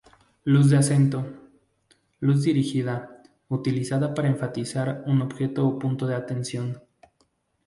[0.45, 1.27] Luz de acento:
[2.21, 6.81] Luz dirigida, utilizada para enfatizar un objeto o punto de atención.